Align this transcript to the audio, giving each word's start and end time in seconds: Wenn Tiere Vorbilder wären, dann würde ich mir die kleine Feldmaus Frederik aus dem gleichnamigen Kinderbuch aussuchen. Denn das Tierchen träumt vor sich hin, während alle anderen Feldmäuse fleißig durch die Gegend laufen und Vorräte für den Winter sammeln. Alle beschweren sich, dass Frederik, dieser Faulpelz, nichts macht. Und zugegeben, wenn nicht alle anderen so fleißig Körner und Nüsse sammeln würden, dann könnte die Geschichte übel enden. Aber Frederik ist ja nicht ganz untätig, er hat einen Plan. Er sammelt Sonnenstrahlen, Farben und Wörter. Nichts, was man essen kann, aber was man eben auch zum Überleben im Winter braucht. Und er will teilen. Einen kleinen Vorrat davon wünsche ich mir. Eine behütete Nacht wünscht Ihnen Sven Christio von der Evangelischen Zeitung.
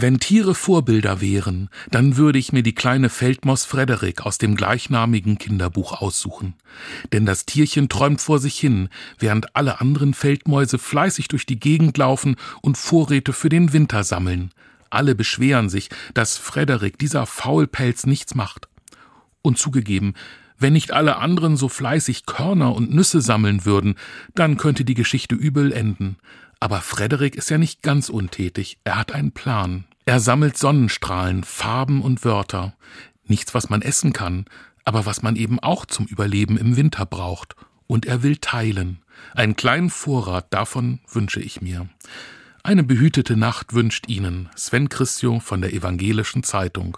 Wenn 0.00 0.20
Tiere 0.20 0.54
Vorbilder 0.54 1.20
wären, 1.20 1.70
dann 1.90 2.16
würde 2.16 2.38
ich 2.38 2.52
mir 2.52 2.62
die 2.62 2.74
kleine 2.74 3.08
Feldmaus 3.08 3.64
Frederik 3.64 4.24
aus 4.24 4.38
dem 4.38 4.54
gleichnamigen 4.54 5.38
Kinderbuch 5.38 6.00
aussuchen. 6.00 6.54
Denn 7.12 7.26
das 7.26 7.46
Tierchen 7.46 7.88
träumt 7.88 8.20
vor 8.20 8.38
sich 8.38 8.56
hin, 8.56 8.90
während 9.18 9.56
alle 9.56 9.80
anderen 9.80 10.14
Feldmäuse 10.14 10.78
fleißig 10.78 11.26
durch 11.26 11.46
die 11.46 11.58
Gegend 11.58 11.98
laufen 11.98 12.36
und 12.62 12.78
Vorräte 12.78 13.32
für 13.32 13.48
den 13.48 13.72
Winter 13.72 14.04
sammeln. 14.04 14.52
Alle 14.88 15.16
beschweren 15.16 15.68
sich, 15.68 15.90
dass 16.14 16.36
Frederik, 16.36 16.96
dieser 17.00 17.26
Faulpelz, 17.26 18.06
nichts 18.06 18.36
macht. 18.36 18.68
Und 19.42 19.58
zugegeben, 19.58 20.14
wenn 20.60 20.74
nicht 20.74 20.92
alle 20.92 21.16
anderen 21.16 21.56
so 21.56 21.68
fleißig 21.68 22.24
Körner 22.24 22.72
und 22.72 22.94
Nüsse 22.94 23.20
sammeln 23.20 23.64
würden, 23.64 23.96
dann 24.36 24.58
könnte 24.58 24.84
die 24.84 24.94
Geschichte 24.94 25.34
übel 25.34 25.72
enden. 25.72 26.18
Aber 26.60 26.80
Frederik 26.82 27.34
ist 27.34 27.50
ja 27.50 27.58
nicht 27.58 27.82
ganz 27.82 28.08
untätig, 28.08 28.78
er 28.84 28.96
hat 28.96 29.12
einen 29.12 29.32
Plan. 29.32 29.87
Er 30.08 30.20
sammelt 30.20 30.56
Sonnenstrahlen, 30.56 31.44
Farben 31.44 32.00
und 32.00 32.24
Wörter. 32.24 32.72
Nichts, 33.26 33.52
was 33.52 33.68
man 33.68 33.82
essen 33.82 34.14
kann, 34.14 34.46
aber 34.86 35.04
was 35.04 35.20
man 35.20 35.36
eben 35.36 35.60
auch 35.60 35.84
zum 35.84 36.06
Überleben 36.06 36.56
im 36.56 36.78
Winter 36.78 37.04
braucht. 37.04 37.56
Und 37.86 38.06
er 38.06 38.22
will 38.22 38.38
teilen. 38.38 39.02
Einen 39.34 39.54
kleinen 39.54 39.90
Vorrat 39.90 40.46
davon 40.48 41.00
wünsche 41.12 41.40
ich 41.40 41.60
mir. 41.60 41.90
Eine 42.62 42.84
behütete 42.84 43.36
Nacht 43.36 43.74
wünscht 43.74 44.08
Ihnen 44.08 44.48
Sven 44.56 44.88
Christio 44.88 45.40
von 45.40 45.60
der 45.60 45.74
Evangelischen 45.74 46.42
Zeitung. 46.42 46.96